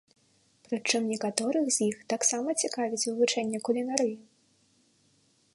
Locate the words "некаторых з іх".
1.13-1.97